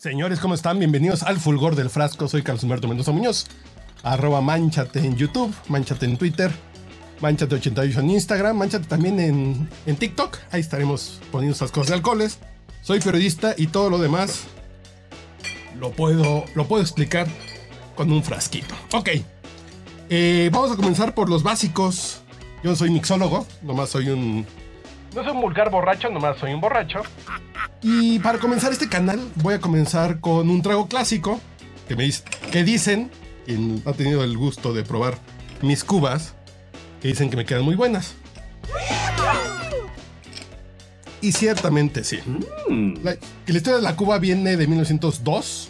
[0.00, 0.78] Señores, ¿cómo están?
[0.78, 2.26] Bienvenidos al Fulgor del Frasco.
[2.26, 3.46] Soy Carlos Humberto Mendoza Muñoz.
[4.02, 6.50] Arroba manchate en YouTube, manchate en Twitter,
[7.20, 10.38] manchate 88 en Instagram, manchate también en, en TikTok.
[10.52, 12.38] Ahí estaremos poniendo estas cosas de alcoholes.
[12.80, 14.44] Soy periodista y todo lo demás
[15.78, 17.26] lo puedo, lo puedo explicar
[17.94, 18.74] con un frasquito.
[18.94, 19.10] Ok.
[20.08, 22.22] Eh, vamos a comenzar por los básicos.
[22.64, 24.46] Yo soy mixólogo, nomás soy un...
[25.14, 27.02] No soy un vulgar borracho, nomás soy un borracho.
[27.82, 31.40] Y para comenzar este canal voy a comenzar con un trago clásico
[31.88, 32.22] que me dice,
[32.52, 33.10] que dicen,
[33.46, 35.18] quien ha tenido el gusto de probar
[35.62, 36.34] mis cubas,
[37.00, 38.14] que dicen que me quedan muy buenas.
[41.22, 42.18] Y ciertamente sí.
[43.02, 45.68] La, la historia de la Cuba viene de 1902,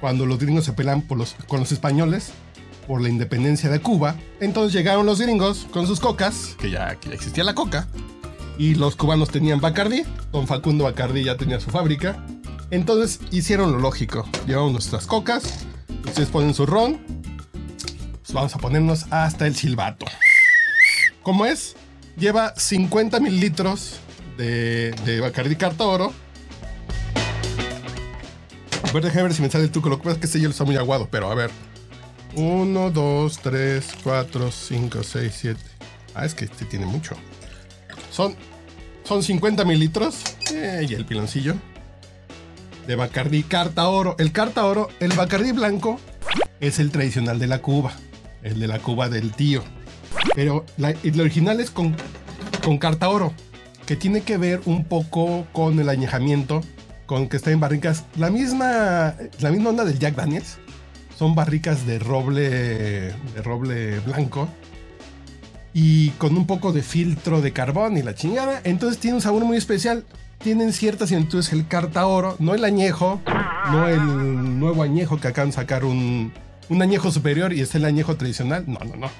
[0.00, 2.32] cuando los gringos se pelean por los, con los españoles
[2.86, 4.16] por la independencia de Cuba.
[4.40, 7.88] Entonces llegaron los gringos con sus cocas, que ya, que ya existía la coca,
[8.58, 10.04] y los cubanos tenían Bacardi.
[10.32, 12.24] Don Facundo Bacardi ya tenía su fábrica.
[12.70, 14.28] Entonces hicieron lo lógico.
[14.46, 15.66] Llevamos nuestras cocas,
[16.04, 16.98] ustedes ponen su ron,
[18.22, 20.06] pues vamos a ponernos hasta el silbato.
[21.22, 21.76] ¿Cómo es?
[22.16, 23.98] Lleva 50 mililitros
[24.36, 26.12] de, de Bacardi Carta Oro.
[28.82, 29.88] A ver, déjame si me sale el truco.
[29.88, 31.50] Lo que pasa es que este hielo está muy aguado, pero a ver.
[32.34, 35.60] 1, 2, 3, 4, 5, 6, 7.
[36.14, 37.16] Ah, es que este tiene mucho.
[38.16, 38.34] Son,
[39.04, 40.22] son 50 mililitros.
[40.50, 41.54] Eh, y el piloncillo.
[42.86, 44.16] De Bacardi Carta Oro.
[44.18, 46.00] El Carta Oro, el Bacardi blanco,
[46.58, 47.92] es el tradicional de la Cuba.
[48.42, 49.62] El de la Cuba del tío.
[50.34, 51.94] Pero la, el original es con,
[52.64, 53.34] con Carta Oro.
[53.84, 56.62] Que tiene que ver un poco con el añejamiento.
[57.04, 58.06] Con que está en barricas.
[58.16, 60.56] La misma, la misma onda del Jack Daniels
[61.18, 64.48] son barricas de roble de roble blanco
[65.78, 69.44] y con un poco de filtro de carbón y la chingada entonces tiene un sabor
[69.44, 70.06] muy especial
[70.42, 73.20] tienen ciertas similitudes el carta oro no el añejo
[73.70, 76.32] no el nuevo añejo que acaban de sacar un,
[76.70, 79.10] un añejo superior y es el añejo tradicional no no no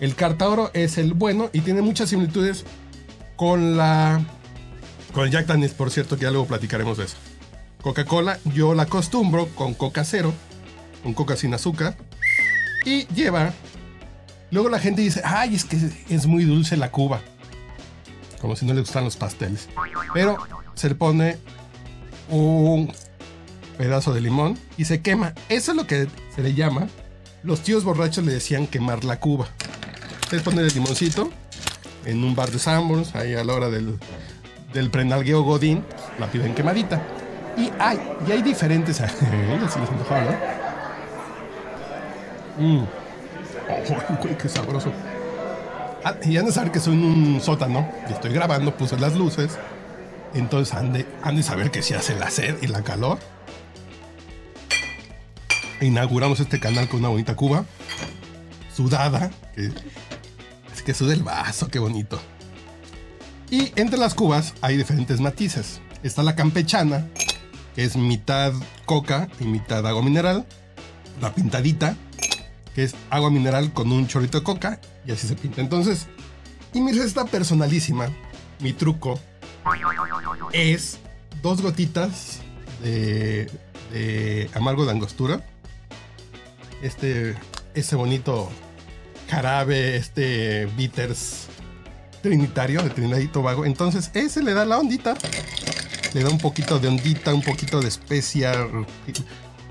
[0.00, 2.66] el carta oro es el bueno y tiene muchas similitudes
[3.36, 4.20] con la
[5.14, 7.16] con Jack Daniels por cierto que ya luego platicaremos de eso
[7.80, 10.34] Coca-Cola yo la acostumbro con Coca Cero
[11.02, 11.96] con coca sin azúcar.
[12.84, 13.52] Y lleva.
[14.52, 15.78] Luego la gente dice, ay, es que
[16.10, 17.22] es muy dulce la cuba.
[18.38, 19.68] Como si no le gustan los pasteles.
[20.12, 20.36] Pero
[20.74, 21.38] se le pone
[22.28, 22.92] un
[23.78, 25.32] pedazo de limón y se quema.
[25.48, 26.88] Eso es lo que se le llama.
[27.42, 29.46] Los tíos borrachos le decían quemar la cuba.
[30.24, 31.30] Ustedes ponen el limoncito
[32.04, 33.98] en un bar de Sanborns, ahí a la hora del,
[34.74, 35.82] del prenalgueo Godín,
[36.18, 37.00] la piden quemadita.
[37.56, 37.98] Y hay,
[38.28, 38.96] y hay diferentes.
[38.96, 39.12] se les.
[42.58, 43.01] Mmm.
[44.40, 44.92] Qué sabroso.
[46.04, 49.14] Ah, y han de saber que soy en un sótano y estoy grabando, puse las
[49.14, 49.58] luces.
[50.34, 53.18] Entonces han de, han de saber que si hace la sed y la calor.
[55.80, 57.64] Inauguramos este canal con una bonita cuba.
[58.74, 59.30] Sudada.
[59.54, 59.70] Que,
[60.72, 62.20] es que suda el vaso, qué bonito.
[63.50, 65.80] Y entre las cubas hay diferentes matices.
[66.02, 67.06] Está la campechana,
[67.74, 68.52] que es mitad
[68.86, 70.46] coca y mitad agua mineral.
[71.20, 71.96] La pintadita,
[72.74, 75.60] que es agua mineral con un chorrito de coca y así se pinta.
[75.60, 76.06] Entonces,
[76.72, 78.08] y mi receta personalísima,
[78.60, 79.18] mi truco,
[80.52, 80.98] es
[81.42, 82.40] dos gotitas
[82.82, 83.50] de,
[83.92, 85.44] de amargo de angostura.
[86.82, 87.36] Este,
[87.74, 88.50] ese bonito
[89.28, 91.46] jarabe, este bitters
[92.22, 93.66] trinitario de Trinidad y Tobago.
[93.66, 95.14] Entonces, ese le da la ondita.
[96.14, 98.52] Le da un poquito de ondita, un poquito de especia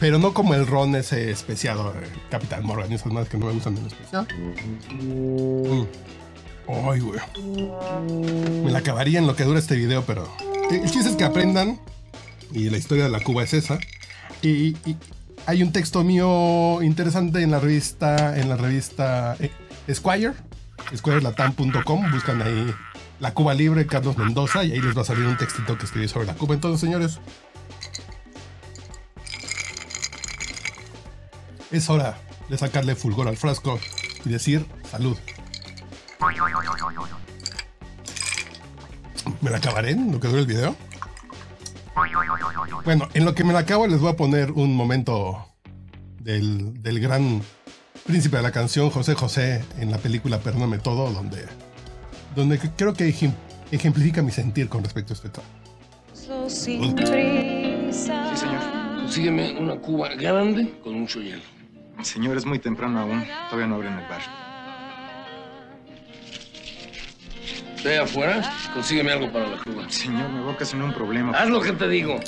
[0.00, 2.00] pero no como el ron ese especiado de
[2.30, 4.26] Capitán Morgan y esas más que no me gustan en especial.
[4.90, 5.84] Mm.
[6.68, 7.20] Ay, güey.
[8.64, 10.26] Me la acabaría en lo que dura este video, pero.
[10.70, 11.78] El chiste es que aprendan.
[12.52, 13.78] Y la historia de la Cuba es esa.
[14.42, 14.96] Y, y
[15.46, 18.38] hay un texto mío interesante en la revista.
[18.38, 19.50] En la revista eh,
[19.86, 20.32] Esquire.
[20.92, 22.10] Esquirelatam.com.
[22.10, 22.72] Buscan ahí
[23.18, 24.64] la Cuba Libre, Carlos Mendoza.
[24.64, 26.54] Y ahí les va a salir un textito que escribí sobre la Cuba.
[26.54, 27.20] Entonces, señores,
[31.70, 32.18] es hora
[32.48, 33.78] de sacarle fulgor al frasco
[34.24, 35.16] y decir salud.
[39.40, 40.76] ¿Me la acabaré en lo que dura el video?
[42.84, 45.46] Bueno, en lo que me la acabo les voy a poner un momento
[46.18, 47.42] del, del gran
[48.06, 51.46] príncipe de la canción, José José, en la película Perdóname Todo, donde,
[52.34, 53.14] donde creo que
[53.70, 55.46] ejemplifica mi sentir con respecto a este tema.
[56.48, 56.80] Sí,
[57.92, 58.60] señor.
[58.96, 61.42] Consígueme una cuba grande con mucho hielo.
[62.02, 63.24] Señor, es muy temprano aún.
[63.48, 64.20] Todavía no abren el bar.
[67.82, 68.42] Ve afuera,
[68.74, 69.88] consígueme algo para la cuba.
[69.88, 71.32] Señor, me voy a ocasionar un problema.
[71.38, 72.20] Haz lo que te digo.